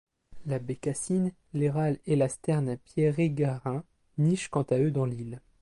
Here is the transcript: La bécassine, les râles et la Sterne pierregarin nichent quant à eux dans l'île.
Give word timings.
La 0.47 0.57
bécassine, 0.57 1.31
les 1.53 1.69
râles 1.69 1.99
et 2.07 2.15
la 2.15 2.27
Sterne 2.27 2.75
pierregarin 2.75 3.83
nichent 4.17 4.49
quant 4.49 4.63
à 4.63 4.79
eux 4.79 4.89
dans 4.89 5.05
l'île. 5.05 5.43